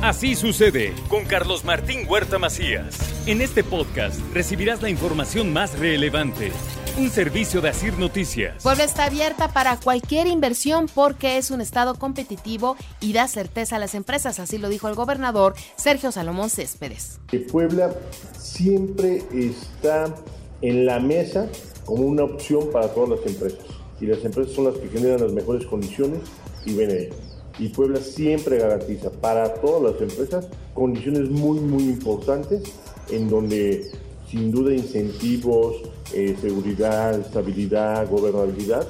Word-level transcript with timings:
Así 0.00 0.36
sucede 0.36 0.94
con 1.08 1.24
Carlos 1.24 1.64
Martín 1.64 2.06
Huerta 2.08 2.38
Macías. 2.38 2.96
En 3.26 3.40
este 3.40 3.64
podcast 3.64 4.20
recibirás 4.32 4.80
la 4.80 4.90
información 4.90 5.52
más 5.52 5.76
relevante. 5.76 6.52
Un 6.96 7.10
servicio 7.10 7.60
de 7.60 7.70
Asir 7.70 7.98
Noticias. 7.98 8.62
Puebla 8.62 8.84
está 8.84 9.06
abierta 9.06 9.52
para 9.52 9.76
cualquier 9.76 10.28
inversión 10.28 10.86
porque 10.94 11.36
es 11.36 11.50
un 11.50 11.60
estado 11.60 11.96
competitivo 11.96 12.76
y 13.00 13.12
da 13.12 13.26
certeza 13.26 13.74
a 13.74 13.78
las 13.80 13.96
empresas, 13.96 14.38
así 14.38 14.56
lo 14.56 14.68
dijo 14.68 14.88
el 14.88 14.94
gobernador 14.94 15.54
Sergio 15.74 16.12
Salomón 16.12 16.48
Céspedes. 16.48 17.18
Puebla 17.50 17.92
siempre 18.38 19.24
está 19.32 20.14
en 20.62 20.86
la 20.86 21.00
mesa 21.00 21.48
como 21.84 22.04
una 22.04 22.22
opción 22.22 22.70
para 22.72 22.94
todas 22.94 23.18
las 23.18 23.26
empresas 23.26 23.66
y 24.00 24.06
las 24.06 24.24
empresas 24.24 24.54
son 24.54 24.66
las 24.66 24.76
que 24.76 24.88
generan 24.90 25.22
las 25.22 25.32
mejores 25.32 25.66
condiciones 25.66 26.20
y 26.64 26.74
ven 26.74 27.10
y 27.58 27.68
Puebla 27.68 28.00
siempre 28.00 28.58
garantiza 28.58 29.10
para 29.10 29.54
todas 29.54 29.92
las 29.92 30.02
empresas 30.02 30.48
condiciones 30.74 31.28
muy, 31.30 31.60
muy 31.60 31.82
importantes 31.84 32.62
en 33.10 33.28
donde 33.28 33.90
sin 34.30 34.50
duda 34.50 34.74
incentivos, 34.74 35.76
eh, 36.12 36.36
seguridad, 36.40 37.18
estabilidad, 37.18 38.08
gobernabilidad 38.08 38.86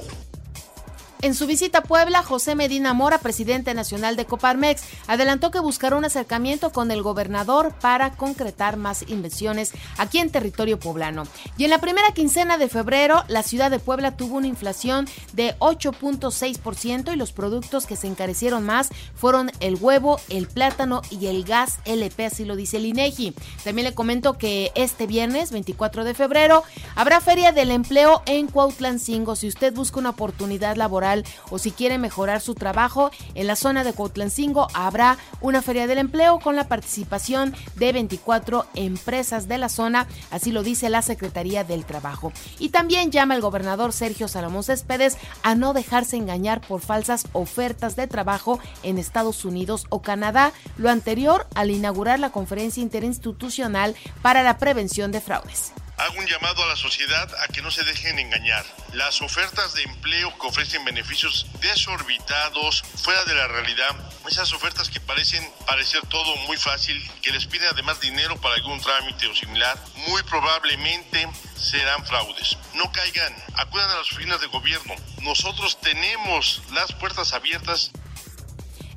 en 1.20 1.34
su 1.34 1.46
visita 1.46 1.78
a 1.78 1.82
Puebla, 1.82 2.22
José 2.22 2.54
Medina 2.54 2.94
Mora, 2.94 3.18
presidente 3.18 3.74
nacional 3.74 4.14
de 4.14 4.24
Coparmex, 4.24 4.82
adelantó 5.08 5.50
que 5.50 5.58
buscará 5.58 5.96
un 5.96 6.04
acercamiento 6.04 6.70
con 6.70 6.90
el 6.90 7.02
gobernador 7.02 7.74
para 7.80 8.12
concretar 8.12 8.76
más 8.76 9.04
inversiones 9.08 9.72
aquí 9.96 10.18
en 10.18 10.30
territorio 10.30 10.78
poblano. 10.78 11.24
Y 11.56 11.64
en 11.64 11.70
la 11.70 11.80
primera 11.80 12.12
quincena 12.12 12.56
de 12.56 12.68
febrero, 12.68 13.24
la 13.26 13.42
ciudad 13.42 13.70
de 13.70 13.80
Puebla 13.80 14.16
tuvo 14.16 14.36
una 14.36 14.46
inflación 14.46 15.08
de 15.32 15.56
8.6% 15.58 17.12
y 17.12 17.16
los 17.16 17.32
productos 17.32 17.86
que 17.86 17.96
se 17.96 18.06
encarecieron 18.06 18.64
más 18.64 18.90
fueron 19.14 19.50
el 19.60 19.76
huevo, 19.76 20.20
el 20.28 20.46
plátano 20.46 21.02
y 21.10 21.26
el 21.26 21.44
gas 21.44 21.78
LP, 21.84 22.26
así 22.26 22.44
lo 22.44 22.54
dice 22.54 22.76
el 22.76 22.86
INEGI. 22.86 23.34
También 23.64 23.86
le 23.86 23.94
comento 23.94 24.38
que 24.38 24.70
este 24.74 25.06
viernes, 25.06 25.50
24 25.50 26.04
de 26.04 26.14
febrero, 26.14 26.62
habrá 26.94 27.20
Feria 27.20 27.50
del 27.50 27.72
Empleo 27.72 28.22
en 28.26 28.46
Cuautlancingo. 28.46 29.34
Si 29.34 29.48
usted 29.48 29.74
busca 29.74 29.98
una 29.98 30.10
oportunidad 30.10 30.76
laboral, 30.76 31.07
o 31.50 31.58
si 31.58 31.70
quiere 31.70 31.98
mejorar 31.98 32.40
su 32.40 32.54
trabajo, 32.54 33.10
en 33.34 33.46
la 33.46 33.56
zona 33.56 33.84
de 33.84 33.92
Cuautlancingo 33.92 34.68
habrá 34.74 35.16
una 35.40 35.62
feria 35.62 35.86
del 35.86 35.98
empleo 35.98 36.38
con 36.40 36.56
la 36.56 36.68
participación 36.68 37.54
de 37.76 37.92
24 37.92 38.66
empresas 38.74 39.48
de 39.48 39.58
la 39.58 39.68
zona, 39.68 40.06
así 40.30 40.52
lo 40.52 40.62
dice 40.62 40.88
la 40.90 41.02
Secretaría 41.02 41.64
del 41.64 41.84
Trabajo. 41.84 42.32
Y 42.58 42.70
también 42.70 43.10
llama 43.10 43.34
el 43.34 43.40
gobernador 43.40 43.92
Sergio 43.92 44.28
Salomón 44.28 44.64
Céspedes 44.64 45.16
a 45.42 45.54
no 45.54 45.72
dejarse 45.72 46.16
engañar 46.16 46.60
por 46.60 46.80
falsas 46.80 47.26
ofertas 47.32 47.96
de 47.96 48.06
trabajo 48.06 48.58
en 48.82 48.98
Estados 48.98 49.44
Unidos 49.44 49.86
o 49.88 50.02
Canadá, 50.02 50.52
lo 50.76 50.90
anterior 50.90 51.46
al 51.54 51.70
inaugurar 51.70 52.18
la 52.18 52.30
conferencia 52.30 52.82
interinstitucional 52.82 53.94
para 54.22 54.42
la 54.42 54.58
prevención 54.58 55.12
de 55.12 55.20
fraudes. 55.20 55.72
Hago 55.98 56.18
un 56.18 56.26
llamado 56.26 56.62
a 56.62 56.68
la 56.68 56.76
sociedad 56.76 57.28
a 57.42 57.48
que 57.48 57.60
no 57.60 57.72
se 57.72 57.82
dejen 57.82 58.20
engañar. 58.20 58.64
Las 58.92 59.20
ofertas 59.20 59.74
de 59.74 59.82
empleo 59.82 60.32
que 60.38 60.46
ofrecen 60.46 60.84
beneficios 60.84 61.46
desorbitados, 61.60 62.84
fuera 63.02 63.24
de 63.24 63.34
la 63.34 63.48
realidad, 63.48 63.96
esas 64.28 64.52
ofertas 64.52 64.90
que 64.90 65.00
parecen 65.00 65.44
parecer 65.66 66.00
todo 66.06 66.36
muy 66.46 66.56
fácil, 66.56 67.02
que 67.20 67.32
les 67.32 67.46
piden 67.46 67.66
además 67.72 67.98
dinero 68.00 68.40
para 68.40 68.54
algún 68.54 68.80
trámite 68.80 69.26
o 69.26 69.34
similar, 69.34 69.76
muy 70.06 70.22
probablemente 70.22 71.28
serán 71.56 72.06
fraudes. 72.06 72.56
No 72.74 72.92
caigan, 72.92 73.34
acudan 73.54 73.90
a 73.90 73.96
las 73.96 74.12
oficinas 74.12 74.40
de 74.40 74.46
gobierno. 74.46 74.94
Nosotros 75.22 75.80
tenemos 75.80 76.62
las 76.70 76.92
puertas 76.92 77.32
abiertas 77.32 77.90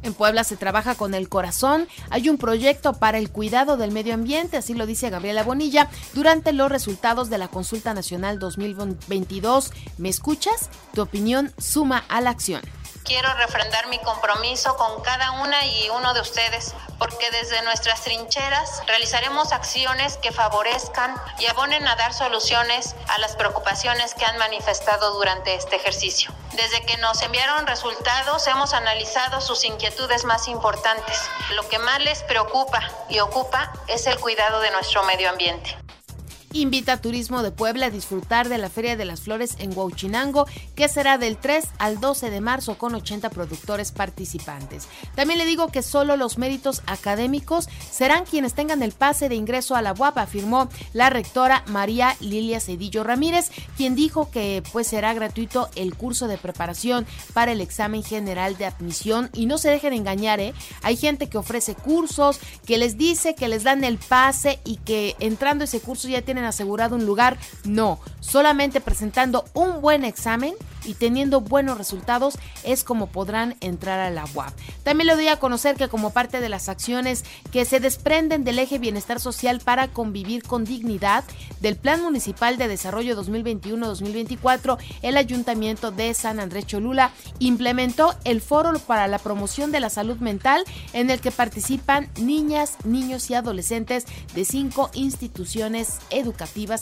en 0.03 0.13
Puebla 0.13 0.43
se 0.43 0.57
trabaja 0.57 0.95
con 0.95 1.13
el 1.13 1.29
corazón. 1.29 1.87
Hay 2.09 2.29
un 2.29 2.37
proyecto 2.37 2.93
para 2.93 3.17
el 3.17 3.29
cuidado 3.29 3.77
del 3.77 3.91
medio 3.91 4.13
ambiente, 4.13 4.57
así 4.57 4.73
lo 4.73 4.85
dice 4.85 5.09
Gabriela 5.09 5.43
Bonilla, 5.43 5.89
durante 6.13 6.53
los 6.53 6.71
resultados 6.71 7.29
de 7.29 7.37
la 7.37 7.47
Consulta 7.47 7.93
Nacional 7.93 8.39
2022. 8.39 9.71
¿Me 9.97 10.09
escuchas? 10.09 10.69
Tu 10.93 11.01
opinión 11.01 11.51
suma 11.57 12.03
a 12.09 12.21
la 12.21 12.31
acción. 12.31 12.61
Quiero 13.03 13.33
refrendar 13.33 13.87
mi 13.87 13.99
compromiso 13.99 14.77
con 14.77 15.01
cada 15.01 15.31
una 15.31 15.65
y 15.65 15.89
uno 15.89 16.13
de 16.13 16.21
ustedes, 16.21 16.75
porque 16.99 17.31
desde 17.31 17.61
nuestras 17.63 18.01
trincheras 18.01 18.83
realizaremos 18.85 19.51
acciones 19.51 20.17
que 20.17 20.31
favorezcan 20.31 21.15
y 21.39 21.47
abonen 21.47 21.87
a 21.87 21.95
dar 21.95 22.13
soluciones 22.13 22.95
a 23.07 23.17
las 23.17 23.35
preocupaciones 23.35 24.13
que 24.13 24.25
han 24.25 24.37
manifestado 24.37 25.15
durante 25.15 25.55
este 25.55 25.77
ejercicio. 25.77 26.31
Desde 26.53 26.85
que 26.85 26.97
nos 26.97 27.21
enviaron 27.23 27.65
resultados, 27.65 28.45
hemos 28.47 28.73
analizado 28.73 29.41
sus 29.41 29.65
inquietudes 29.65 30.23
más 30.25 30.47
importantes. 30.47 31.19
Lo 31.55 31.67
que 31.69 31.79
más 31.79 31.99
les 32.01 32.21
preocupa 32.23 32.81
y 33.09 33.19
ocupa 33.19 33.73
es 33.87 34.05
el 34.05 34.19
cuidado 34.19 34.59
de 34.61 34.71
nuestro 34.71 35.03
medio 35.03 35.29
ambiente 35.29 35.80
invita 36.53 36.93
a 36.93 37.01
Turismo 37.01 37.43
de 37.43 37.51
Puebla 37.51 37.87
a 37.87 37.89
disfrutar 37.89 38.49
de 38.49 38.57
la 38.57 38.69
Feria 38.69 38.95
de 38.95 39.05
las 39.05 39.21
Flores 39.21 39.55
en 39.59 39.77
Huauchinango, 39.77 40.45
que 40.75 40.87
será 40.87 41.17
del 41.17 41.37
3 41.37 41.65
al 41.77 41.99
12 41.99 42.29
de 42.29 42.41
marzo 42.41 42.77
con 42.77 42.95
80 42.95 43.29
productores 43.29 43.91
participantes. 43.91 44.87
También 45.15 45.39
le 45.39 45.45
digo 45.45 45.67
que 45.67 45.81
solo 45.81 46.17
los 46.17 46.37
méritos 46.37 46.81
académicos 46.85 47.69
serán 47.91 48.25
quienes 48.25 48.53
tengan 48.53 48.83
el 48.83 48.91
pase 48.91 49.29
de 49.29 49.35
ingreso 49.35 49.75
a 49.75 49.81
la 49.81 49.93
UAP, 49.93 50.17
afirmó 50.17 50.69
la 50.93 51.09
rectora 51.09 51.63
María 51.67 52.15
Lilia 52.19 52.59
Cedillo 52.59 53.03
Ramírez, 53.03 53.51
quien 53.77 53.95
dijo 53.95 54.29
que 54.31 54.63
pues 54.71 54.87
será 54.87 55.13
gratuito 55.13 55.69
el 55.75 55.95
curso 55.95 56.27
de 56.27 56.37
preparación 56.37 57.05
para 57.33 57.51
el 57.51 57.61
examen 57.61 58.03
general 58.03 58.57
de 58.57 58.65
admisión 58.65 59.29
y 59.33 59.45
no 59.45 59.57
se 59.57 59.69
dejen 59.69 59.93
engañar, 59.93 60.39
¿eh? 60.39 60.53
hay 60.81 60.97
gente 60.97 61.29
que 61.29 61.37
ofrece 61.37 61.75
cursos, 61.75 62.39
que 62.65 62.77
les 62.77 62.97
dice 62.97 63.35
que 63.35 63.47
les 63.47 63.63
dan 63.63 63.83
el 63.83 63.97
pase 63.97 64.59
y 64.65 64.77
que 64.77 65.15
entrando 65.19 65.63
ese 65.63 65.79
curso 65.79 66.07
ya 66.07 66.21
tienen 66.21 66.40
asegurado 66.45 66.95
un 66.95 67.05
lugar. 67.05 67.37
No, 67.63 67.99
solamente 68.19 68.81
presentando 68.81 69.45
un 69.53 69.81
buen 69.81 70.05
examen 70.05 70.55
y 70.83 70.95
teniendo 70.95 71.41
buenos 71.41 71.77
resultados 71.77 72.39
es 72.63 72.83
como 72.83 73.07
podrán 73.07 73.55
entrar 73.61 73.99
a 73.99 74.09
la 74.09 74.25
UAP. 74.33 74.53
También 74.83 75.07
le 75.07 75.15
doy 75.15 75.27
a 75.27 75.37
conocer 75.37 75.75
que 75.75 75.89
como 75.89 76.11
parte 76.11 76.39
de 76.39 76.49
las 76.49 76.69
acciones 76.69 77.23
que 77.51 77.65
se 77.65 77.79
desprenden 77.79 78.43
del 78.43 78.59
eje 78.59 78.79
bienestar 78.79 79.19
social 79.19 79.61
para 79.63 79.89
convivir 79.89 80.43
con 80.43 80.65
dignidad 80.65 81.23
del 81.59 81.75
Plan 81.75 82.01
Municipal 82.01 82.57
de 82.57 82.67
Desarrollo 82.67 83.21
2021-2024, 83.21 84.77
el 85.01 85.17
Ayuntamiento 85.17 85.91
de 85.91 86.13
San 86.13 86.39
Andrés 86.39 86.65
Cholula 86.65 87.11
implementó 87.39 88.15
el 88.23 88.41
Foro 88.41 88.71
para 88.79 89.07
la 89.07 89.19
Promoción 89.19 89.71
de 89.71 89.79
la 89.79 89.89
Salud 89.89 90.17
Mental 90.17 90.63
en 90.93 91.09
el 91.09 91.19
que 91.19 91.31
participan 91.31 92.09
niñas, 92.19 92.77
niños 92.83 93.29
y 93.29 93.33
adolescentes 93.33 94.05
de 94.33 94.45
cinco 94.45 94.89
instituciones 94.93 95.99
educativas 96.09 96.30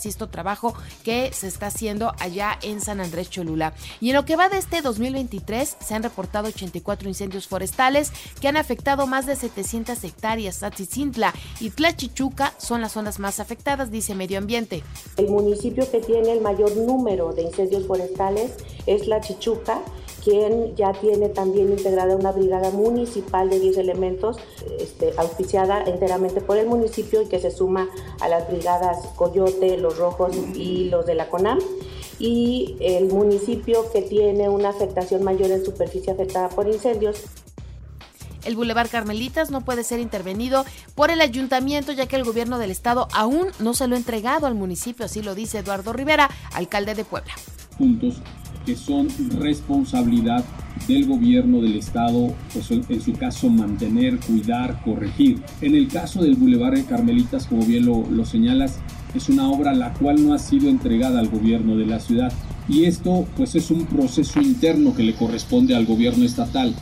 y 0.04 0.08
esto 0.08 0.28
trabajo 0.28 0.74
que 1.04 1.32
se 1.32 1.46
está 1.46 1.66
haciendo 1.66 2.12
allá 2.18 2.58
en 2.62 2.80
San 2.80 3.00
Andrés 3.00 3.30
Cholula. 3.30 3.74
Y 4.00 4.10
en 4.10 4.16
lo 4.16 4.24
que 4.24 4.36
va 4.36 4.48
de 4.48 4.58
este 4.58 4.82
2023 4.82 5.76
se 5.80 5.94
han 5.94 6.02
reportado 6.02 6.48
84 6.48 7.08
incendios 7.08 7.46
forestales 7.46 8.12
que 8.40 8.48
han 8.48 8.56
afectado 8.56 9.06
más 9.06 9.26
de 9.26 9.36
700 9.36 10.02
hectáreas. 10.04 10.62
Atzicintla 10.62 11.34
y 11.60 11.70
Tlachichuca 11.70 12.54
son 12.58 12.80
las 12.80 12.92
zonas 12.92 13.18
más 13.18 13.40
afectadas, 13.40 13.90
dice 13.90 14.14
Medio 14.14 14.38
Ambiente. 14.38 14.82
El 15.16 15.28
municipio 15.28 15.90
que 15.90 16.00
tiene 16.00 16.32
el 16.32 16.40
mayor 16.40 16.76
número 16.76 17.32
de 17.32 17.42
incendios 17.42 17.86
forestales 17.86 18.52
es 18.86 19.06
La 19.06 19.20
Chichuca, 19.20 19.80
quien 20.22 20.74
ya 20.76 20.92
tiene 20.92 21.28
también 21.28 21.70
integrada 21.70 22.16
una 22.16 22.32
brigada 22.32 22.70
municipal 22.70 23.50
de 23.50 23.60
10 23.60 23.78
elementos, 23.78 24.36
este, 24.78 25.12
auspiciada 25.16 25.82
enteramente 25.84 26.40
por 26.40 26.56
el 26.56 26.66
municipio 26.66 27.22
y 27.22 27.26
que 27.26 27.38
se 27.38 27.50
suma 27.50 27.88
a 28.20 28.28
las 28.28 28.48
brigadas 28.48 28.98
Coyote, 29.16 29.76
Los 29.78 29.98
Rojos 29.98 30.36
y 30.54 30.84
los 30.90 31.06
de 31.06 31.14
la 31.14 31.28
CONAM 31.28 31.58
y 32.18 32.76
el 32.80 33.06
municipio 33.06 33.90
que 33.92 34.02
tiene 34.02 34.48
una 34.48 34.68
afectación 34.68 35.22
mayor 35.22 35.50
en 35.50 35.64
superficie 35.64 36.12
afectada 36.12 36.50
por 36.50 36.68
incendios. 36.68 37.22
El 38.44 38.56
Boulevard 38.56 38.88
Carmelitas 38.88 39.50
no 39.50 39.62
puede 39.62 39.84
ser 39.84 40.00
intervenido 40.00 40.64
por 40.94 41.10
el 41.10 41.20
ayuntamiento 41.20 41.92
ya 41.92 42.06
que 42.06 42.16
el 42.16 42.24
gobierno 42.24 42.58
del 42.58 42.70
estado 42.70 43.08
aún 43.12 43.48
no 43.58 43.74
se 43.74 43.86
lo 43.86 43.94
ha 43.94 43.98
entregado 43.98 44.46
al 44.46 44.54
municipio, 44.54 45.06
así 45.06 45.22
lo 45.22 45.34
dice 45.34 45.58
Eduardo 45.58 45.92
Rivera, 45.92 46.30
alcalde 46.54 46.94
de 46.94 47.04
Puebla. 47.04 47.34
Puntos 47.76 48.16
que 48.64 48.76
son 48.76 49.08
responsabilidad 49.38 50.44
del 50.86 51.06
gobierno 51.06 51.60
del 51.60 51.76
estado, 51.76 52.34
pues 52.52 52.70
en 52.70 53.00
su 53.00 53.12
caso 53.12 53.48
mantener, 53.48 54.18
cuidar, 54.18 54.82
corregir. 54.84 55.42
En 55.60 55.74
el 55.74 55.88
caso 55.88 56.22
del 56.22 56.36
Boulevard 56.36 56.84
Carmelitas, 56.86 57.46
como 57.46 57.64
bien 57.64 57.86
lo, 57.86 58.04
lo 58.10 58.24
señalas, 58.24 58.78
es 59.14 59.28
una 59.28 59.50
obra 59.50 59.72
la 59.74 59.92
cual 59.94 60.24
no 60.24 60.34
ha 60.34 60.38
sido 60.38 60.68
entregada 60.68 61.20
al 61.20 61.28
gobierno 61.28 61.76
de 61.76 61.86
la 61.86 62.00
ciudad 62.00 62.32
y 62.68 62.84
esto 62.84 63.26
pues 63.36 63.56
es 63.56 63.70
un 63.70 63.86
proceso 63.86 64.40
interno 64.40 64.94
que 64.94 65.02
le 65.02 65.14
corresponde 65.14 65.74
al 65.74 65.86
gobierno 65.86 66.24
estatal. 66.24 66.74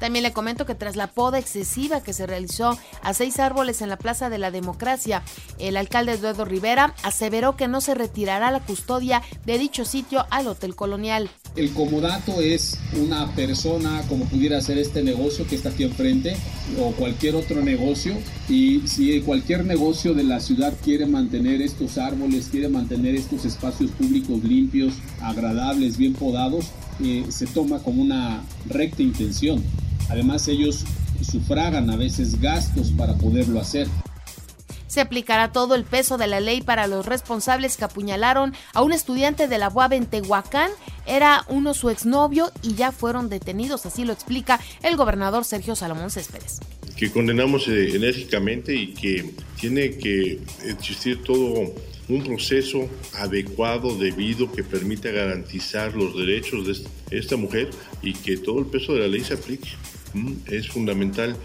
También 0.00 0.22
le 0.22 0.32
comento 0.32 0.64
que 0.64 0.74
tras 0.74 0.96
la 0.96 1.08
poda 1.08 1.38
excesiva 1.38 2.02
que 2.02 2.14
se 2.14 2.26
realizó 2.26 2.76
a 3.02 3.14
seis 3.14 3.38
árboles 3.38 3.82
en 3.82 3.90
la 3.90 3.98
Plaza 3.98 4.30
de 4.30 4.38
la 4.38 4.50
Democracia, 4.50 5.22
el 5.58 5.76
alcalde 5.76 6.12
Eduardo 6.12 6.46
Rivera 6.46 6.94
aseveró 7.02 7.54
que 7.54 7.68
no 7.68 7.82
se 7.82 7.94
retirará 7.94 8.50
la 8.50 8.60
custodia 8.60 9.22
de 9.44 9.58
dicho 9.58 9.84
sitio 9.84 10.26
al 10.30 10.48
Hotel 10.48 10.74
Colonial. 10.74 11.30
El 11.54 11.72
comodato 11.74 12.40
es 12.40 12.78
una 12.98 13.34
persona 13.34 14.02
como 14.08 14.24
pudiera 14.24 14.60
ser 14.60 14.78
este 14.78 15.02
negocio 15.02 15.46
que 15.46 15.56
está 15.56 15.68
aquí 15.68 15.82
enfrente 15.84 16.36
o 16.78 16.92
cualquier 16.92 17.34
otro 17.34 17.60
negocio 17.60 18.14
y 18.48 18.86
si 18.86 19.20
cualquier 19.20 19.66
negocio 19.66 20.14
de 20.14 20.24
la 20.24 20.40
ciudad 20.40 20.72
quiere 20.82 21.06
mantener 21.06 21.60
estos 21.60 21.98
árboles, 21.98 22.48
quiere 22.50 22.68
mantener 22.68 23.16
estos 23.16 23.44
espacios 23.44 23.90
públicos 23.90 24.42
limpios, 24.42 24.94
agradables, 25.20 25.98
bien 25.98 26.14
podados, 26.14 26.66
eh, 27.02 27.26
se 27.28 27.46
toma 27.46 27.80
como 27.80 28.00
una 28.00 28.42
recta 28.66 29.02
intención. 29.02 29.62
Además 30.10 30.48
ellos 30.48 30.84
sufragan 31.22 31.88
a 31.88 31.96
veces 31.96 32.40
gastos 32.40 32.90
para 32.90 33.14
poderlo 33.14 33.60
hacer. 33.60 33.86
Se 34.88 35.00
aplicará 35.00 35.52
todo 35.52 35.76
el 35.76 35.84
peso 35.84 36.18
de 36.18 36.26
la 36.26 36.40
ley 36.40 36.62
para 36.62 36.88
los 36.88 37.06
responsables 37.06 37.76
que 37.76 37.84
apuñalaron 37.84 38.52
a 38.74 38.82
un 38.82 38.92
estudiante 38.92 39.46
de 39.46 39.56
la 39.56 39.68
UAB 39.68 39.92
en 39.92 40.06
Tehuacán. 40.06 40.72
Era 41.06 41.44
uno 41.48 41.74
su 41.74 41.90
exnovio 41.90 42.50
y 42.60 42.74
ya 42.74 42.90
fueron 42.90 43.28
detenidos, 43.28 43.86
así 43.86 44.04
lo 44.04 44.12
explica 44.12 44.58
el 44.82 44.96
gobernador 44.96 45.44
Sergio 45.44 45.76
Salomón 45.76 46.10
Céspedes. 46.10 46.58
Que 46.96 47.12
condenamos 47.12 47.68
eh, 47.68 47.94
enérgicamente 47.94 48.74
y 48.74 48.88
que 48.88 49.32
tiene 49.60 49.96
que 49.96 50.40
existir 50.64 51.22
todo 51.22 51.72
un 52.08 52.24
proceso 52.24 52.88
adecuado, 53.14 53.96
debido, 53.96 54.50
que 54.50 54.64
permita 54.64 55.10
garantizar 55.12 55.94
los 55.94 56.16
derechos 56.16 56.66
de 56.66 57.16
esta 57.16 57.36
mujer 57.36 57.70
y 58.02 58.12
que 58.14 58.36
todo 58.36 58.58
el 58.58 58.66
peso 58.66 58.94
de 58.94 59.00
la 59.00 59.06
ley 59.06 59.20
se 59.22 59.34
aplique. 59.34 59.68
Mm, 60.14 60.32
es 60.48 60.68
fundamental 60.68 61.36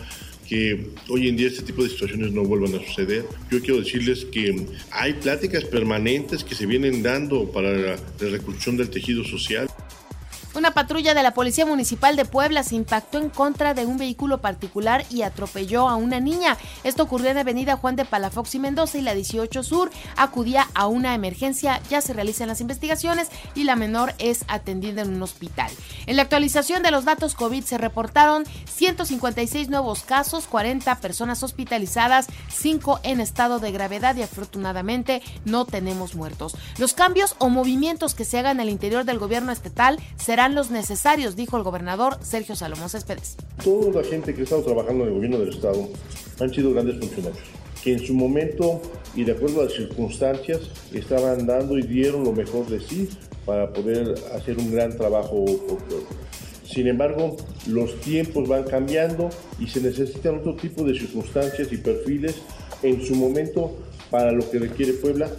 que 0.47 0.91
hoy 1.09 1.27
en 1.27 1.35
día 1.35 1.47
este 1.47 1.63
tipo 1.63 1.83
de 1.83 1.89
situaciones 1.89 2.31
no 2.31 2.43
vuelvan 2.43 2.75
a 2.75 2.85
suceder. 2.85 3.25
Yo 3.49 3.59
quiero 3.59 3.79
decirles 3.79 4.25
que 4.25 4.65
hay 4.91 5.13
pláticas 5.13 5.63
permanentes 5.65 6.43
que 6.43 6.55
se 6.55 6.65
vienen 6.65 7.01
dando 7.01 7.51
para 7.51 7.73
la, 7.73 7.95
reconstrucción 8.19 8.77
del 8.77 8.89
tejido 8.89 9.23
social. 9.23 9.67
Una 10.55 10.71
patrulla 10.71 11.13
de 11.13 11.21
la 11.21 11.33
Policía 11.33 11.65
Municipal 11.65 12.15
de 12.15 12.23
Puebla 12.23 12.63
se 12.63 12.75
impactó 12.75 13.17
en 13.17 13.29
contra 13.29 13.73
de 13.73 13.85
un 13.85 13.97
vehículo 13.97 14.39
particular 14.39 15.03
y 15.09 15.23
atropelló 15.23 15.89
a 15.89 15.97
una 15.97 16.21
niña. 16.21 16.57
Esto 16.85 17.03
ocurrió 17.03 17.29
en 17.29 17.37
Avenida 17.37 17.75
Juan 17.75 17.97
de 17.97 18.05
Palafox 18.05 18.55
y 18.55 18.59
Mendoza 18.59 18.97
y 18.97 19.01
la 19.01 19.13
18 19.13 19.63
Sur 19.63 19.91
acudía 20.15 20.69
a 20.73 20.87
una 20.87 21.13
emergencia. 21.13 21.81
Ya 21.89 21.99
se 21.99 22.13
realizan 22.13 22.47
las 22.47 22.61
investigaciones 22.61 23.27
y 23.53 23.65
la 23.65 23.75
menor 23.75 24.13
es 24.17 24.45
atendida 24.47 25.01
en 25.01 25.15
un 25.15 25.23
hospital. 25.23 25.69
En 26.05 26.15
la 26.15 26.21
actualización 26.21 26.83
de 26.83 26.91
los 26.91 27.03
datos 27.03 27.35
COVID 27.35 27.65
se 27.65 27.77
reportaron 27.77 28.45
156 28.73 29.67
nuevos 29.67 30.03
casos, 30.03 30.47
40 30.47 30.95
personas 31.01 31.43
hospitalizadas, 31.43 32.27
5 32.47 33.01
en 33.03 33.19
estado 33.19 33.59
de 33.59 33.73
gravedad 33.73 34.15
y 34.15 34.21
afortunadamente 34.21 35.21
no 35.43 35.65
tenemos 35.65 36.15
muertos. 36.15 36.55
Los 36.77 36.93
cambios 36.93 37.35
o 37.39 37.49
movimientos 37.49 38.15
que 38.15 38.23
se 38.23 38.39
hagan 38.39 38.61
al 38.61 38.69
interior 38.69 39.03
del 39.03 39.19
gobierno 39.19 39.51
estatal 39.51 39.99
serán 40.15 40.44
los 40.53 40.69
necesarios, 40.69 41.35
dijo 41.35 41.57
el 41.57 41.63
gobernador 41.63 42.17
Sergio 42.21 42.55
Salomón 42.55 42.89
Céspedes. 42.89 43.37
Toda 43.63 44.01
la 44.01 44.07
gente 44.07 44.33
que 44.33 44.41
ha 44.41 44.43
estado 44.43 44.63
trabajando 44.63 45.03
en 45.03 45.09
el 45.09 45.15
gobierno 45.15 45.39
del 45.39 45.49
Estado 45.49 45.87
han 46.39 46.53
sido 46.53 46.73
grandes 46.73 46.99
funcionarios, 46.99 47.43
que 47.83 47.93
en 47.93 48.05
su 48.05 48.13
momento 48.13 48.81
y 49.15 49.23
de 49.23 49.31
acuerdo 49.31 49.61
a 49.61 49.63
las 49.63 49.73
circunstancias 49.73 50.59
estaban 50.93 51.47
dando 51.47 51.77
y 51.77 51.83
dieron 51.83 52.23
lo 52.23 52.33
mejor 52.33 52.67
de 52.67 52.79
sí 52.79 53.09
para 53.45 53.71
poder 53.71 54.15
hacer 54.35 54.57
un 54.57 54.71
gran 54.71 54.95
trabajo 54.97 55.45
Sin 56.63 56.87
embargo, 56.87 57.37
los 57.67 57.99
tiempos 58.01 58.47
van 58.47 58.63
cambiando 58.63 59.29
y 59.59 59.67
se 59.67 59.81
necesitan 59.81 60.39
otro 60.39 60.55
tipo 60.55 60.83
de 60.83 60.97
circunstancias 60.97 61.71
y 61.71 61.77
perfiles 61.77 62.35
en 62.83 63.05
su 63.05 63.15
momento 63.15 63.77
para 64.11 64.31
lo 64.31 64.49
que 64.49 64.59
requiere 64.59 64.93
Puebla 64.93 65.29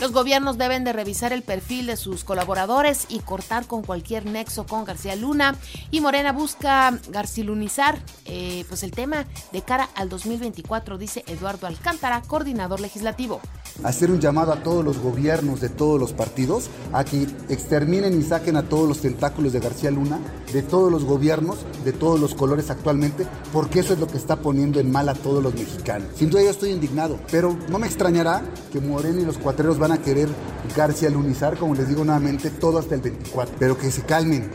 los 0.00 0.12
gobiernos 0.12 0.56
deben 0.56 0.82
de 0.82 0.94
revisar 0.94 1.32
el 1.32 1.42
perfil 1.42 1.86
de 1.86 1.96
sus 1.96 2.24
colaboradores 2.24 3.04
y 3.10 3.18
cortar 3.18 3.66
con 3.66 3.82
cualquier 3.82 4.24
nexo 4.24 4.64
con 4.66 4.84
García 4.84 5.14
Luna. 5.14 5.56
Y 5.90 6.00
Morena 6.00 6.32
busca 6.32 6.98
garcilunizar 7.10 7.98
eh, 8.24 8.64
pues 8.68 8.82
el 8.82 8.92
tema 8.92 9.26
de 9.52 9.60
cara 9.60 9.90
al 9.94 10.08
2024, 10.08 10.96
dice 10.96 11.22
Eduardo 11.26 11.66
Alcántara, 11.66 12.22
coordinador 12.22 12.80
legislativo. 12.80 13.40
Hacer 13.84 14.10
un 14.10 14.20
llamado 14.20 14.52
a 14.52 14.62
todos 14.62 14.84
los 14.84 14.98
gobiernos 14.98 15.60
de 15.60 15.68
todos 15.68 16.00
los 16.00 16.12
partidos 16.12 16.70
a 16.92 17.04
que 17.04 17.22
exterminen 17.48 18.18
y 18.18 18.22
saquen 18.22 18.56
a 18.56 18.62
todos 18.62 18.88
los 18.88 19.00
tentáculos 19.00 19.52
de 19.52 19.60
García 19.60 19.90
Luna, 19.90 20.18
de 20.52 20.62
todos 20.62 20.90
los 20.90 21.04
gobiernos, 21.04 21.58
de 21.84 21.92
todos 21.92 22.18
los 22.18 22.34
colores 22.34 22.70
actualmente, 22.70 23.26
porque 23.52 23.80
eso 23.80 23.92
es 23.92 24.00
lo 24.00 24.06
que 24.06 24.16
está 24.16 24.36
poniendo 24.36 24.80
en 24.80 24.90
mal 24.90 25.08
a 25.08 25.14
todos 25.14 25.42
los 25.42 25.54
mexicanos. 25.54 26.08
Sin 26.16 26.30
duda 26.30 26.42
yo 26.42 26.50
estoy 26.50 26.70
indignado, 26.70 27.18
pero 27.30 27.56
no 27.68 27.78
me 27.78 27.86
extrañará 27.86 28.42
que 28.72 28.80
Morena 28.80 29.20
y 29.20 29.24
los 29.24 29.38
cuatreros 29.38 29.78
van 29.78 29.89
a 29.92 29.98
querer 29.98 30.28
García 30.76 31.10
Lunizar, 31.10 31.56
como 31.56 31.74
les 31.74 31.88
digo 31.88 32.04
nuevamente, 32.04 32.50
todo 32.50 32.78
hasta 32.78 32.94
el 32.94 33.00
24. 33.00 33.56
Pero 33.58 33.78
que 33.78 33.90
se 33.90 34.02
calmen. 34.02 34.50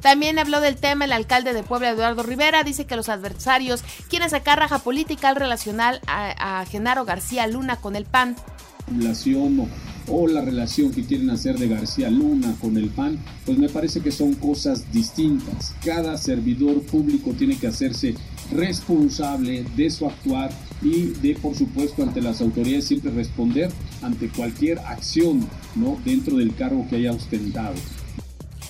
También 0.00 0.38
habló 0.38 0.60
del 0.60 0.76
tema 0.76 1.04
el 1.04 1.12
alcalde 1.12 1.52
de 1.52 1.62
Puebla, 1.62 1.90
Eduardo 1.90 2.22
Rivera. 2.22 2.62
Dice 2.62 2.86
que 2.86 2.94
los 2.96 3.08
adversarios 3.08 3.82
quieren 4.08 4.30
sacar 4.30 4.58
raja 4.58 4.78
política 4.78 5.28
al 5.28 5.36
relacional 5.36 6.00
a, 6.06 6.64
Genaro 6.70 7.04
García 7.04 7.46
Luna 7.46 7.76
con 7.76 7.96
el 7.96 8.04
PAN. 8.04 8.36
Relación 8.88 9.68
o, 10.08 10.28
la 10.28 10.42
relación 10.42 10.92
que 10.92 11.04
quieren 11.04 11.30
hacer 11.30 11.58
de 11.58 11.66
García 11.66 12.08
Luna 12.08 12.54
con 12.60 12.76
el 12.76 12.88
PAN, 12.90 13.18
pues 13.44 13.58
me 13.58 13.68
parece 13.68 14.00
que 14.00 14.12
son 14.12 14.34
cosas 14.34 14.92
distintas. 14.92 15.74
Cada 15.84 16.16
servidor 16.18 16.82
público 16.82 17.32
tiene 17.32 17.58
que 17.58 17.66
hacerse 17.66 18.14
responsable 18.52 19.64
de 19.76 19.90
su 19.90 20.06
actuar 20.06 20.52
y 20.82 21.06
de, 21.20 21.34
por 21.34 21.54
supuesto, 21.54 22.02
ante 22.02 22.20
las 22.20 22.40
autoridades 22.40 22.86
siempre 22.86 23.10
responder 23.10 23.70
ante 24.02 24.28
cualquier 24.28 24.78
acción 24.80 25.48
¿no? 25.74 25.98
dentro 26.04 26.36
del 26.36 26.54
cargo 26.54 26.86
que 26.88 26.96
haya 26.96 27.12
ostentado. 27.12 27.74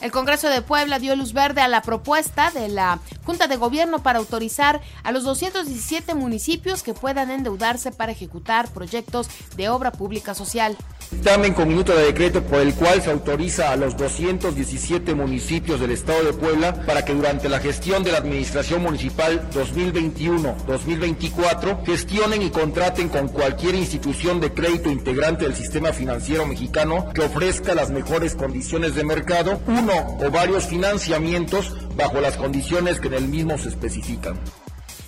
El 0.00 0.12
Congreso 0.12 0.48
de 0.48 0.60
Puebla 0.60 0.98
dio 0.98 1.16
luz 1.16 1.32
verde 1.32 1.62
a 1.62 1.68
la 1.68 1.80
propuesta 1.82 2.50
de 2.50 2.68
la 2.68 3.00
Junta 3.24 3.48
de 3.48 3.56
Gobierno 3.56 4.02
para 4.02 4.18
autorizar 4.18 4.82
a 5.02 5.10
los 5.10 5.24
217 5.24 6.14
municipios 6.14 6.82
que 6.82 6.92
puedan 6.92 7.30
endeudarse 7.30 7.90
para 7.92 8.12
ejecutar 8.12 8.70
proyectos 8.70 9.28
de 9.56 9.70
obra 9.70 9.92
pública 9.92 10.34
social. 10.34 10.76
Dictamen 11.10 11.54
con 11.54 11.68
minuto 11.68 11.96
de 11.96 12.04
decreto 12.06 12.42
por 12.42 12.58
el 12.60 12.74
cual 12.74 13.00
se 13.00 13.12
autoriza 13.12 13.70
a 13.70 13.76
los 13.76 13.96
217 13.96 15.14
municipios 15.14 15.78
del 15.78 15.92
Estado 15.92 16.24
de 16.24 16.32
Puebla 16.32 16.84
para 16.84 17.04
que 17.04 17.14
durante 17.14 17.48
la 17.48 17.60
gestión 17.60 18.02
de 18.02 18.10
la 18.10 18.18
Administración 18.18 18.82
Municipal 18.82 19.48
2021-2024 19.50 21.86
gestionen 21.86 22.42
y 22.42 22.50
contraten 22.50 23.08
con 23.08 23.28
cualquier 23.28 23.76
institución 23.76 24.40
de 24.40 24.52
crédito 24.52 24.90
integrante 24.90 25.44
del 25.44 25.54
sistema 25.54 25.92
financiero 25.92 26.44
mexicano 26.44 27.12
que 27.14 27.22
ofrezca 27.22 27.72
las 27.74 27.90
mejores 27.90 28.34
condiciones 28.34 28.96
de 28.96 29.04
mercado, 29.04 29.60
uno 29.68 30.18
o 30.20 30.30
varios 30.30 30.66
financiamientos 30.66 31.72
bajo 31.96 32.20
las 32.20 32.36
condiciones 32.36 32.98
que 32.98 33.06
en 33.08 33.14
el 33.14 33.28
mismo 33.28 33.56
se 33.58 33.68
especifican 33.68 34.40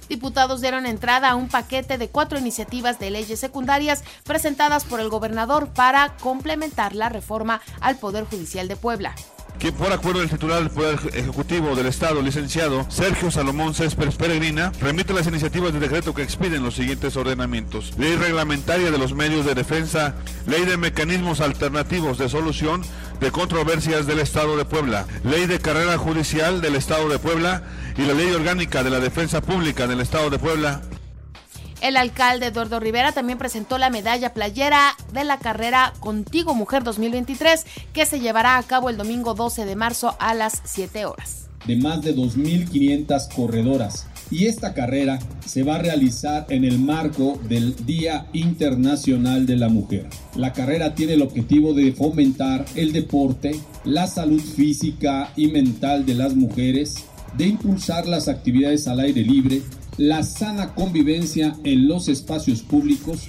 diputados 0.09 0.61
dieron 0.61 0.87
entrada 0.87 1.31
a 1.31 1.35
un 1.37 1.49
paquete 1.49 1.99
de 1.99 2.09
cuatro 2.09 2.39
iniciativas 2.39 2.99
de 2.99 3.11
leyes 3.11 3.41
secundarias 3.41 4.05
presentadas 4.25 4.85
por 4.85 5.01
el 5.01 5.09
gobernador 5.09 5.69
para 5.73 6.17
complementar 6.17 6.95
la 6.95 7.09
reforma 7.09 7.61
al 7.81 7.97
Poder 7.97 8.25
Judicial 8.25 8.69
de 8.69 8.77
Puebla 8.77 9.15
que 9.59 9.73
por 9.73 9.93
acuerdo 9.93 10.21
del 10.21 10.31
titular 10.31 10.61
del 10.61 10.71
Poder 10.71 10.99
Ejecutivo 11.15 11.75
del 11.75 11.87
Estado, 11.87 12.23
licenciado 12.23 12.87
Sergio 12.89 13.31
Salomón 13.31 13.75
Céspedes 13.75 14.17
Peregrina, 14.17 14.73
remite 14.81 15.13
las 15.13 15.27
iniciativas 15.27 15.73
de 15.73 15.81
decreto 15.81 16.15
que 16.15 16.23
expiden 16.23 16.63
los 16.63 16.75
siguientes 16.75 17.17
ordenamientos. 17.17 17.93
Ley 17.99 18.17
reglamentaria 18.17 18.91
de 18.91 18.99
los 18.99 19.15
medios 19.15 19.45
de 19.45 19.55
defensa, 19.55 20.15
ley 20.47 20.65
de 20.65 20.77
mecanismos 20.77 21.41
alternativos 21.41 22.19
de 22.19 22.29
solución 22.29 22.83
de 23.21 23.33
controversias 23.33 24.07
del 24.07 24.21
Estado 24.21 24.57
de 24.57 24.65
Puebla, 24.65 25.07
ley 25.25 25.47
de 25.47 25.59
carrera 25.59 25.99
judicial 25.99 26.61
del 26.61 26.77
Estado 26.77 27.09
de 27.09 27.19
Puebla 27.19 27.65
y 27.97 28.03
la 28.03 28.15
ley 28.15 28.31
orgánica 28.31 28.85
de 28.85 28.91
la 28.91 29.01
defensa 29.01 29.41
pública 29.41 29.89
del 29.89 30.01
Estado 30.01 30.31
de 30.31 30.39
Puebla 30.39 30.83
el 31.81 31.97
alcalde 31.97 32.47
Eduardo 32.47 32.81
Rivera 32.81 33.13
también 33.13 33.39
presentó 33.39 33.79
la 33.79 33.91
medalla 33.91 34.35
playera 34.35 34.97
de 35.13 35.25
la 35.25 35.39
carrera 35.39 35.93
Contigo 36.01 36.55
Mujer 36.55 36.83
2023 36.83 37.65
que 37.93 38.07
se 38.07 38.21
llevará 38.21 38.57
a 38.59 38.63
cabo 38.63 38.91
el 38.91 38.97
domingo 38.97 39.35
12 39.35 39.65
de 39.65 39.77
marzo 39.77 40.17
a 40.19 40.35
las 40.35 40.61
7 40.65 41.07
horas. 41.07 41.49
De 41.67 41.77
más 41.77 42.03
de 42.03 42.15
2.500 42.15 43.35
corredoras. 43.35 44.07
Y 44.31 44.47
esta 44.47 44.75
carrera 44.75 45.19
se 45.47 45.63
va 45.63 45.77
a 45.77 45.83
realizar 45.83 46.47
en 46.51 46.65
el 46.65 46.79
marco 46.79 47.41
del 47.49 47.75
Día 47.87 48.27
Internacional 48.35 49.47
de 49.47 49.57
la 49.57 49.69
Mujer. 49.69 50.07
La 50.37 50.53
carrera 50.53 50.95
tiene 50.95 51.15
el 51.15 51.23
objetivo 51.23 51.73
de 51.73 51.93
fomentar 51.93 52.67
el 52.75 52.93
deporte, 52.93 53.59
la 53.85 54.07
salud 54.07 54.41
física 54.41 55.33
y 55.35 55.49
mental 55.49 56.05
de 56.05 56.15
las 56.15 56.35
mujeres, 56.35 57.07
de 57.39 57.47
impulsar 57.47 58.07
las 58.07 58.29
actividades 58.29 58.87
al 58.87 59.01
aire 59.01 59.23
libre, 59.23 59.63
la 59.99 60.23
sana 60.23 60.75
convivencia 60.75 61.57
en 61.65 61.89
los 61.89 62.09
espacios 62.09 62.63
públicos 62.63 63.29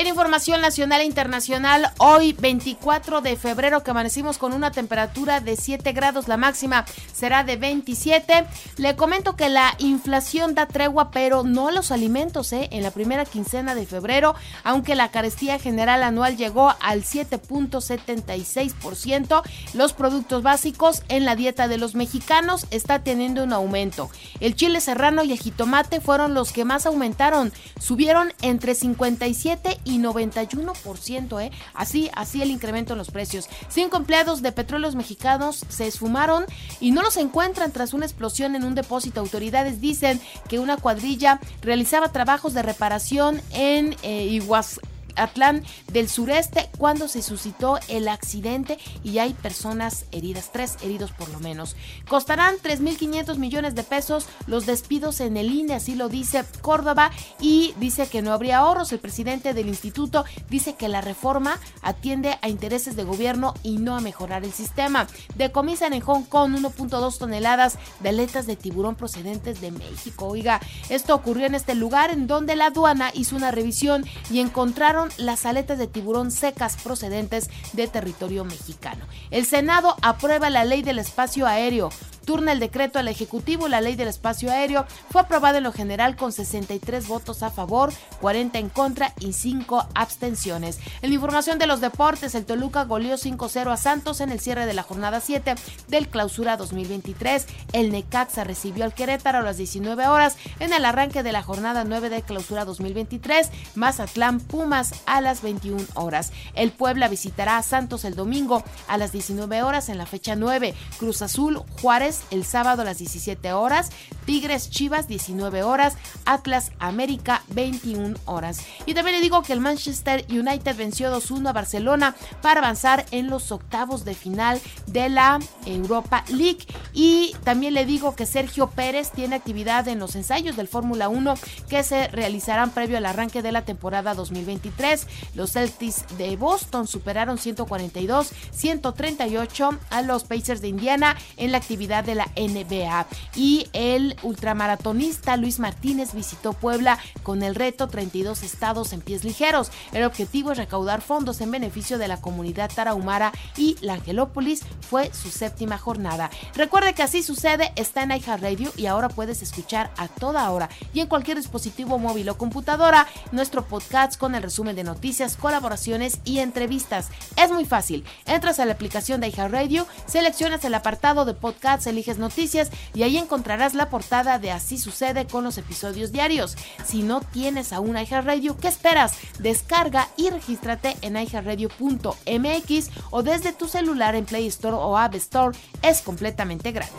En 0.00 0.06
información 0.06 0.62
nacional 0.62 1.02
e 1.02 1.04
internacional, 1.04 1.92
hoy 1.98 2.32
24 2.32 3.20
de 3.20 3.36
febrero 3.36 3.82
que 3.82 3.90
amanecimos 3.90 4.38
con 4.38 4.54
una 4.54 4.70
temperatura 4.70 5.40
de 5.40 5.56
7 5.56 5.92
grados, 5.92 6.26
la 6.26 6.38
máxima 6.38 6.86
será 7.12 7.44
de 7.44 7.58
27. 7.58 8.46
Le 8.78 8.96
comento 8.96 9.36
que 9.36 9.50
la 9.50 9.74
inflación 9.76 10.54
da 10.54 10.64
tregua, 10.64 11.10
pero 11.10 11.42
no 11.42 11.70
los 11.70 11.90
alimentos, 11.90 12.54
¿eh? 12.54 12.70
En 12.72 12.82
la 12.82 12.92
primera 12.92 13.26
quincena 13.26 13.74
de 13.74 13.84
febrero, 13.84 14.34
aunque 14.64 14.94
la 14.94 15.10
carestía 15.10 15.58
general 15.58 16.02
anual 16.02 16.38
llegó 16.38 16.74
al 16.80 17.02
7.76%, 17.02 19.42
los 19.74 19.92
productos 19.92 20.42
básicos 20.42 21.02
en 21.10 21.26
la 21.26 21.36
dieta 21.36 21.68
de 21.68 21.76
los 21.76 21.94
mexicanos 21.94 22.66
está 22.70 23.00
teniendo 23.00 23.44
un 23.44 23.52
aumento. 23.52 24.08
El 24.40 24.54
chile 24.54 24.80
serrano 24.80 25.24
y 25.24 25.32
el 25.32 25.38
jitomate 25.38 26.00
fueron 26.00 26.32
los 26.32 26.52
que 26.52 26.64
más 26.64 26.86
aumentaron, 26.86 27.52
subieron 27.78 28.32
entre 28.40 28.74
57 28.74 29.78
y 29.89 29.89
91%, 29.98 31.42
¿eh? 31.42 31.50
Así, 31.74 32.10
así 32.14 32.42
el 32.42 32.50
incremento 32.50 32.92
en 32.92 32.98
los 32.98 33.10
precios. 33.10 33.48
Cinco 33.68 33.96
empleados 33.96 34.42
de 34.42 34.52
petróleos 34.52 34.94
mexicanos 34.94 35.64
se 35.68 35.86
esfumaron 35.86 36.44
y 36.80 36.90
no 36.90 37.02
los 37.02 37.16
encuentran 37.16 37.72
tras 37.72 37.92
una 37.92 38.06
explosión 38.06 38.54
en 38.54 38.64
un 38.64 38.74
depósito. 38.74 39.20
Autoridades 39.20 39.80
dicen 39.80 40.20
que 40.48 40.58
una 40.58 40.76
cuadrilla 40.76 41.40
realizaba 41.62 42.12
trabajos 42.12 42.54
de 42.54 42.62
reparación 42.62 43.40
en 43.52 43.96
eh, 44.02 44.26
Iguaz 44.26 44.80
Atlán 45.16 45.64
del 45.92 46.08
sureste 46.08 46.68
cuando 46.78 47.08
se 47.08 47.22
suscitó 47.22 47.78
el 47.88 48.08
accidente 48.08 48.78
y 49.02 49.18
hay 49.18 49.34
personas 49.34 50.04
heridas, 50.12 50.50
tres 50.52 50.76
heridos 50.82 51.12
por 51.12 51.28
lo 51.28 51.40
menos. 51.40 51.76
Costarán 52.08 52.56
3.500 52.56 53.36
millones 53.36 53.74
de 53.74 53.82
pesos 53.82 54.28
los 54.46 54.66
despidos 54.66 55.20
en 55.20 55.36
el 55.36 55.50
INE, 55.50 55.74
así 55.74 55.94
lo 55.94 56.08
dice 56.08 56.44
Córdoba 56.60 57.10
y 57.40 57.74
dice 57.78 58.08
que 58.08 58.22
no 58.22 58.32
habría 58.32 58.58
ahorros. 58.58 58.92
El 58.92 58.98
presidente 58.98 59.54
del 59.54 59.68
instituto 59.68 60.24
dice 60.48 60.74
que 60.74 60.88
la 60.88 61.00
reforma 61.00 61.58
atiende 61.82 62.38
a 62.42 62.48
intereses 62.48 62.96
de 62.96 63.04
gobierno 63.04 63.54
y 63.62 63.78
no 63.78 63.96
a 63.96 64.00
mejorar 64.00 64.44
el 64.44 64.52
sistema. 64.52 65.06
Decomisan 65.36 65.92
en 65.92 66.00
Hong 66.00 66.24
Kong 66.24 66.54
1.2 66.56 67.18
toneladas 67.18 67.78
de 68.00 68.08
aletas 68.10 68.46
de 68.46 68.56
tiburón 68.56 68.94
procedentes 68.94 69.60
de 69.60 69.70
México. 69.70 70.26
Oiga, 70.26 70.60
esto 70.88 71.14
ocurrió 71.14 71.46
en 71.46 71.54
este 71.54 71.74
lugar 71.74 72.10
en 72.10 72.26
donde 72.26 72.56
la 72.56 72.66
aduana 72.66 73.10
hizo 73.14 73.36
una 73.36 73.50
revisión 73.50 74.04
y 74.30 74.40
encontraron 74.40 74.99
las 75.16 75.46
aletas 75.46 75.78
de 75.78 75.86
tiburón 75.86 76.30
secas 76.30 76.76
procedentes 76.82 77.48
de 77.72 77.88
territorio 77.88 78.44
mexicano. 78.44 79.06
El 79.30 79.46
Senado 79.46 79.96
aprueba 80.02 80.50
la 80.50 80.64
ley 80.64 80.82
del 80.82 80.98
espacio 80.98 81.46
aéreo 81.46 81.90
turna 82.30 82.52
el 82.52 82.60
decreto 82.60 83.00
al 83.00 83.08
Ejecutivo. 83.08 83.66
La 83.66 83.80
ley 83.80 83.96
del 83.96 84.06
espacio 84.06 84.52
aéreo 84.52 84.86
fue 85.10 85.22
aprobada 85.22 85.58
en 85.58 85.64
lo 85.64 85.72
general 85.72 86.14
con 86.14 86.30
63 86.30 87.08
votos 87.08 87.42
a 87.42 87.50
favor, 87.50 87.92
40 88.20 88.56
en 88.60 88.68
contra 88.68 89.12
y 89.18 89.32
5 89.32 89.88
abstenciones. 89.96 90.78
En 91.02 91.12
información 91.12 91.58
de 91.58 91.66
los 91.66 91.80
deportes, 91.80 92.36
el 92.36 92.44
Toluca 92.44 92.84
goleó 92.84 93.16
5-0 93.16 93.72
a 93.72 93.76
Santos 93.76 94.20
en 94.20 94.30
el 94.30 94.38
cierre 94.38 94.66
de 94.66 94.74
la 94.74 94.84
jornada 94.84 95.20
7 95.20 95.56
del 95.88 96.06
Clausura 96.06 96.56
2023. 96.56 97.48
El 97.72 97.90
Necaxa 97.90 98.44
recibió 98.44 98.84
al 98.84 98.94
Querétaro 98.94 99.38
a 99.38 99.42
las 99.42 99.56
19 99.56 100.06
horas 100.06 100.36
en 100.60 100.72
el 100.72 100.84
arranque 100.84 101.24
de 101.24 101.32
la 101.32 101.42
jornada 101.42 101.82
9 101.82 102.10
de 102.10 102.22
Clausura 102.22 102.64
2023. 102.64 103.50
Mazatlán 103.74 104.38
Pumas 104.38 104.92
a 105.06 105.20
las 105.20 105.42
21 105.42 105.84
horas. 105.94 106.30
El 106.54 106.70
Puebla 106.70 107.08
visitará 107.08 107.56
a 107.56 107.64
Santos 107.64 108.04
el 108.04 108.14
domingo 108.14 108.62
a 108.86 108.98
las 108.98 109.10
19 109.10 109.64
horas 109.64 109.88
en 109.88 109.98
la 109.98 110.06
fecha 110.06 110.36
9. 110.36 110.76
Cruz 110.96 111.22
Azul 111.22 111.60
Juárez 111.82 112.19
el 112.30 112.44
sábado 112.44 112.82
a 112.82 112.84
las 112.84 112.98
17 112.98 113.52
horas, 113.52 113.90
Tigres 114.30 114.70
Chivas 114.70 115.08
19 115.08 115.64
horas, 115.64 115.96
Atlas 116.24 116.70
América 116.78 117.42
21 117.48 118.16
horas. 118.26 118.60
Y 118.86 118.94
también 118.94 119.16
le 119.16 119.22
digo 119.22 119.42
que 119.42 119.52
el 119.52 119.58
Manchester 119.58 120.24
United 120.30 120.76
venció 120.76 121.12
2-1 121.12 121.48
a 121.48 121.52
Barcelona 121.52 122.14
para 122.40 122.60
avanzar 122.60 123.04
en 123.10 123.28
los 123.28 123.50
octavos 123.50 124.04
de 124.04 124.14
final 124.14 124.60
de 124.86 125.08
la 125.08 125.40
Europa 125.66 126.24
League. 126.28 126.64
Y 126.92 127.34
también 127.42 127.74
le 127.74 127.84
digo 127.84 128.14
que 128.14 128.24
Sergio 128.24 128.70
Pérez 128.70 129.10
tiene 129.10 129.34
actividad 129.34 129.88
en 129.88 129.98
los 129.98 130.14
ensayos 130.14 130.54
del 130.54 130.68
Fórmula 130.68 131.08
1 131.08 131.34
que 131.68 131.82
se 131.82 132.06
realizarán 132.06 132.70
previo 132.70 132.98
al 132.98 133.06
arranque 133.06 133.42
de 133.42 133.50
la 133.50 133.64
temporada 133.64 134.14
2023. 134.14 135.08
Los 135.34 135.54
Celtics 135.54 136.04
de 136.18 136.36
Boston 136.36 136.86
superaron 136.86 137.38
142-138 137.38 139.78
a 139.90 140.02
los 140.02 140.22
Pacers 140.22 140.60
de 140.60 140.68
Indiana 140.68 141.16
en 141.36 141.50
la 141.50 141.58
actividad 141.58 142.04
de 142.04 142.14
la 142.14 142.30
NBA. 142.36 143.08
Y 143.34 143.66
el 143.72 144.14
ultramaratonista 144.22 145.36
Luis 145.36 145.58
Martínez 145.58 146.14
visitó 146.14 146.52
Puebla 146.52 146.98
con 147.22 147.42
el 147.42 147.54
reto 147.54 147.88
32 147.88 148.42
estados 148.42 148.92
en 148.92 149.00
pies 149.00 149.24
ligeros. 149.24 149.70
El 149.92 150.04
objetivo 150.04 150.52
es 150.52 150.58
recaudar 150.58 151.00
fondos 151.00 151.40
en 151.40 151.50
beneficio 151.50 151.98
de 151.98 152.08
la 152.08 152.20
comunidad 152.20 152.70
tarahumara 152.74 153.32
y 153.56 153.76
la 153.80 153.94
Angelópolis 153.94 154.62
fue 154.88 155.12
su 155.12 155.30
séptima 155.30 155.78
jornada. 155.78 156.30
Recuerde 156.54 156.94
que 156.94 157.02
así 157.02 157.22
sucede, 157.22 157.72
está 157.76 158.02
en 158.02 158.10
Radio 158.10 158.72
y 158.76 158.86
ahora 158.86 159.08
puedes 159.08 159.42
escuchar 159.42 159.90
a 159.96 160.08
toda 160.08 160.50
hora 160.50 160.68
y 160.92 161.00
en 161.00 161.06
cualquier 161.06 161.36
dispositivo 161.36 161.98
móvil 161.98 162.28
o 162.28 162.36
computadora 162.38 163.06
nuestro 163.32 163.64
podcast 163.64 164.18
con 164.18 164.34
el 164.34 164.42
resumen 164.42 164.76
de 164.76 164.84
noticias, 164.84 165.36
colaboraciones 165.36 166.20
y 166.24 166.38
entrevistas. 166.38 167.08
Es 167.36 167.50
muy 167.50 167.64
fácil. 167.64 168.04
Entras 168.26 168.58
a 168.58 168.64
la 168.64 168.72
aplicación 168.72 169.20
de 169.20 169.30
Radio, 169.48 169.86
seleccionas 170.06 170.64
el 170.64 170.74
apartado 170.74 171.24
de 171.24 171.34
podcasts 171.34 171.86
eliges 171.86 172.18
noticias 172.18 172.70
y 172.94 173.02
ahí 173.02 173.16
encontrarás 173.16 173.74
la 173.74 173.88
de 174.10 174.50
Así 174.50 174.76
sucede 174.76 175.26
con 175.26 175.44
los 175.44 175.56
episodios 175.56 176.10
diarios. 176.10 176.56
Si 176.84 177.02
no 177.02 177.20
tienes 177.20 177.72
aún 177.72 177.96
iHeartRadio, 177.96 178.56
¿qué 178.56 178.66
esperas? 178.66 179.14
Descarga 179.38 180.08
y 180.16 180.30
regístrate 180.30 180.96
en 181.02 181.16
iHeartRadio.mx 181.16 182.90
o 183.10 183.22
desde 183.22 183.52
tu 183.52 183.68
celular 183.68 184.16
en 184.16 184.24
Play 184.24 184.48
Store 184.48 184.74
o 184.76 184.98
App 184.98 185.14
Store. 185.14 185.56
Es 185.82 186.02
completamente 186.02 186.72
gratis. 186.72 186.94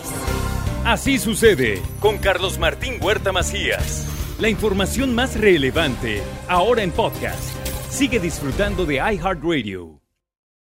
Así 0.86 1.20
sucede 1.20 1.82
con 2.00 2.18
Carlos 2.18 2.58
Martín 2.58 2.94
Huerta 3.02 3.34
Macías. 3.34 4.08
La 4.40 4.48
información 4.48 5.14
más 5.14 5.38
relevante 5.38 6.24
ahora 6.48 6.82
en 6.82 6.92
podcast. 6.92 7.44
Sigue 7.90 8.22
disfrutando 8.22 8.86
de 8.86 8.96
iHeartRadio. 8.96 10.01